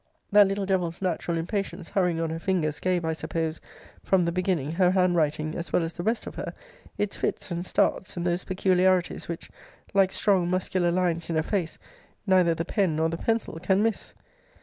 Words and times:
That 0.31 0.47
little 0.47 0.65
devil's 0.65 0.99
natural 0.99 1.37
impatience 1.37 1.91
hurrying 1.91 2.19
on 2.19 2.31
her 2.31 2.39
fingers, 2.39 2.79
gave, 2.79 3.05
I 3.05 3.13
suppose, 3.13 3.61
from 4.01 4.25
the 4.25 4.31
beginning, 4.31 4.71
her 4.71 4.89
handwriting, 4.89 5.53
as 5.53 5.71
well 5.71 5.83
as 5.83 5.93
the 5.93 6.01
rest 6.01 6.25
of 6.25 6.33
her, 6.33 6.55
its 6.97 7.15
fits 7.15 7.51
and 7.51 7.63
starts, 7.63 8.17
and 8.17 8.25
those 8.25 8.43
peculiarities, 8.43 9.27
which, 9.27 9.51
like 9.93 10.11
strong 10.11 10.49
muscular 10.49 10.89
lines 10.91 11.29
in 11.29 11.37
a 11.37 11.43
face, 11.43 11.77
neither 12.25 12.55
the 12.55 12.65
pen, 12.65 12.95
nor 12.95 13.09
the 13.09 13.17
pencil, 13.17 13.59
can 13.61 13.83
miss. 13.83 14.15